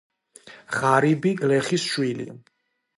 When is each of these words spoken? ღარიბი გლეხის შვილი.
ღარიბი 0.77 1.35
გლეხის 1.45 1.89
შვილი. 1.95 2.31